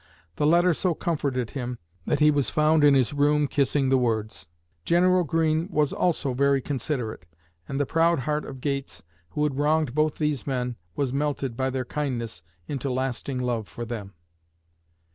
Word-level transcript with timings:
The 0.37 0.47
letter 0.47 0.73
so 0.73 0.95
comforted 0.95 1.51
him 1.51 1.77
that 2.07 2.19
he 2.19 2.31
was 2.31 2.49
found 2.49 2.83
in 2.83 2.95
his 2.95 3.13
room 3.13 3.47
kissing 3.47 3.89
the 3.89 3.99
words. 3.99 4.47
General 4.83 5.23
Greene 5.23 5.67
was 5.69 5.93
also 5.93 6.33
very 6.33 6.59
considerate, 6.59 7.27
and 7.67 7.79
the 7.79 7.85
proud 7.85 8.21
heart 8.21 8.43
of 8.43 8.61
Gates, 8.61 9.03
who 9.29 9.43
had 9.43 9.57
wronged 9.59 9.93
both 9.93 10.15
these 10.15 10.47
men, 10.47 10.75
was 10.95 11.13
melted, 11.13 11.55
by 11.55 11.69
their 11.69 11.85
kindness, 11.85 12.41
into 12.67 12.89
lasting 12.89 13.37
love 13.37 13.67
for 13.67 13.85
them. 13.85 14.15